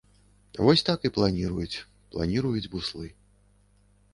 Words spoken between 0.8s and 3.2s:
так і планіруюць, планіруюць буслы.